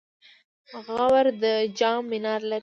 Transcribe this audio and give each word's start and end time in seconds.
غور 0.85 1.25
د 1.43 1.45
جام 1.77 2.01
منار 2.11 2.41
لري 2.49 2.59